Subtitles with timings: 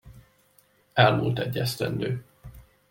[0.93, 2.23] Elmúlt egy esztendő.